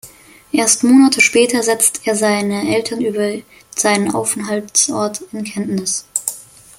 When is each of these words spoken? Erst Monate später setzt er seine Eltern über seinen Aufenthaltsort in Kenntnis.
Erst 0.51 0.83
Monate 0.83 1.21
später 1.21 1.61
setzt 1.61 2.07
er 2.07 2.15
seine 2.15 2.75
Eltern 2.75 3.01
über 3.01 3.33
seinen 3.75 4.11
Aufenthaltsort 4.15 5.21
in 5.31 5.43
Kenntnis. 5.43 6.07